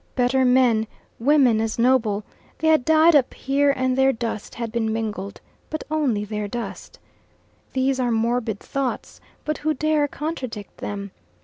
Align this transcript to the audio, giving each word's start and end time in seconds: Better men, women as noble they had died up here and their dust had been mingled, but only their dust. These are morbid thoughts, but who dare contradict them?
Better 0.15 0.43
men, 0.43 0.87
women 1.19 1.61
as 1.61 1.77
noble 1.77 2.23
they 2.57 2.69
had 2.69 2.83
died 2.83 3.15
up 3.15 3.35
here 3.35 3.69
and 3.69 3.95
their 3.95 4.11
dust 4.11 4.55
had 4.55 4.71
been 4.71 4.91
mingled, 4.91 5.41
but 5.69 5.83
only 5.91 6.25
their 6.25 6.47
dust. 6.47 6.97
These 7.73 7.99
are 7.99 8.09
morbid 8.11 8.59
thoughts, 8.59 9.21
but 9.45 9.59
who 9.59 9.75
dare 9.75 10.07
contradict 10.07 10.77
them? 10.77 11.11